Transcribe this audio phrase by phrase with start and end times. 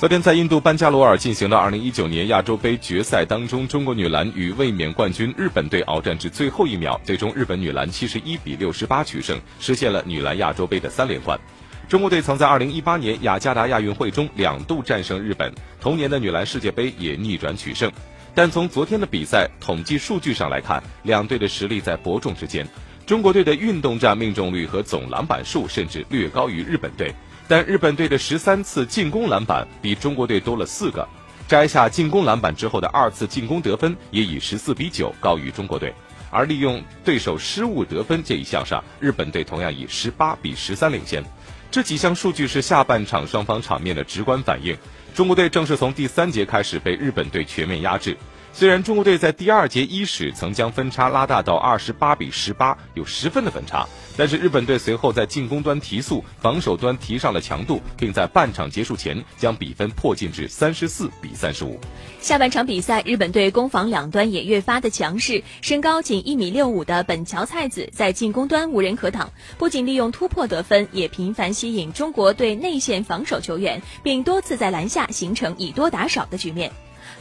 [0.00, 11.38] 昨天在印度班加罗尔进行的2019年亚洲杯决赛当中，中国女篮与卫冕冠军日本队鏖战至最后一秒，最终日本女篮71比68取胜，实现了女篮亚洲杯的三连冠。
[11.86, 17.92] 中国队曾在2018年雅加达亚运会中两度战胜日本，同年的女篮世界杯也逆转取胜。
[18.34, 22.66] 但从昨天的比赛统计数据上来看，两队的实力在伯仲之间。
[23.04, 27.14] 中国队的运动战命中率和总篮板数甚至略高于日本队。
[27.50, 31.08] 但日本队的十三次进攻篮板比中国队多了四个，
[31.48, 35.92] 摘下进攻篮板之后的二次进攻得分也以十四比九高于中国队，
[36.30, 41.24] 而利用对手失误得分这一项上，日本队同样以十八比十三领先。
[41.72, 44.78] 这几项数据是下半场双方场面的直观反应。
[45.12, 48.16] 中国队正是从第三节开始被日本队全面压制。
[48.52, 53.86] 虽然中国队在第二节伊始曾将分差拉大到二十八比十八，有十分的分差，
[54.18, 61.80] 但是日本队随后在进攻端提速，防守端提上了强度，并在半场结束前将比分迫近至三十四比三十五。
[62.20, 76.70] 下半场比赛，日本队攻防两端也越发的强势，身高仅一米六五的本桥菜子在进攻端无人可挡，不仅利用突破得分，也频繁吸引中国队内线防守球员，并多次在篮下形成以多打少的局面。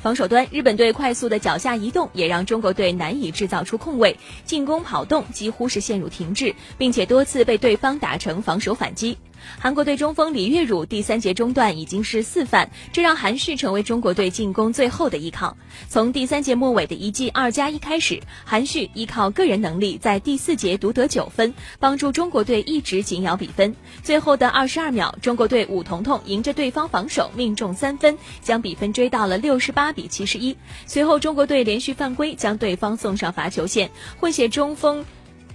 [0.01, 9.17] 防守端，日本队快速的脚下移动也让中国队难以制造出空位，进攻跑动几乎是陷入停滞，并且多次被对方打成防守反击。
[9.59, 15.55] 韩国队中锋李月汝第三节中段已经是四犯，这让韩旭成为中国队进攻最后的依靠。
[15.87, 23.75] 从第三节末尾的一记二加一开始，韩旭依靠个人能力在第四节独得九分，帮助中国队一直紧咬比分。
[24.03, 30.55] 最后的二十二秒，中国队武彤彤迎着对方防守命中三分，将比分追到了六十八比七十一。
[30.85, 33.89] 随后中国队连续犯规，将对方送上罚球线。
[34.19, 35.05] 混血中锋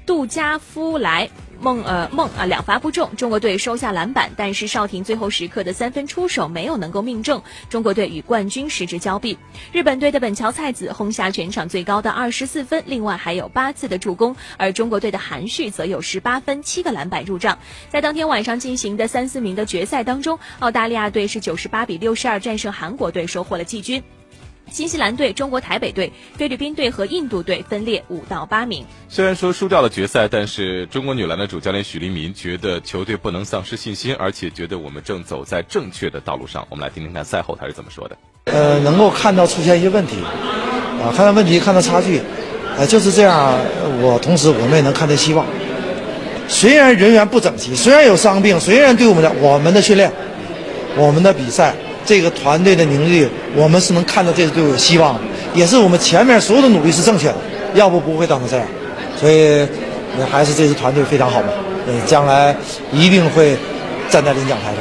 [0.06, 1.28] 杜加夫莱。
[1.60, 9.38] 梦呃梦啊两罚不中，中国队收下篮板，但是少婷最后时刻的三分出手没有能够命中，中国队与冠军失之交臂。
[9.72, 17.58] 日本队的本桥菜子轰下全场最高的二十四分，另外还有八次的助攻，而中国队的韩旭则有十八分七个篮板入账。
[17.89, 24.02] 在当天晚上进行的三四名的决赛当中，澳大利亚队是九十八比六十二战胜韩国队，收获了季军。
[24.70, 28.85] 新西兰队、中国台北队、菲律宾队和印度队分列五到八名。
[29.08, 36.67] 虽然说输掉了决赛，但是中国女篮的主教练许黎民觉得球队不能丧失信心，而且觉得我们正走在正确的道路上。
[36.70, 38.17] 我们来听听看赛后他是怎么说的。
[38.47, 42.20] 呃，能够看到出现一些问题，啊，看到问题，看到差距，
[42.77, 43.57] 呃，就是这样。
[44.01, 45.47] 我同时我们也能看到希望。
[46.48, 50.13] 虽然人员不整齐，虽然有伤病，虽然对我们的我们的训练，
[50.97, 51.74] 我们的比赛。
[52.05, 55.19] 这个团队的凝聚力，我们是能看到这支队伍有希望，
[55.55, 57.37] 也是我们前面所有的努力是正确的，
[57.75, 58.67] 要不不会当成这样。
[59.19, 59.67] 所以，
[60.31, 61.48] 还是这支团队非常好嘛，
[61.87, 62.55] 呃，将来
[62.92, 63.57] 一定会
[64.11, 64.79] 站在领奖台上。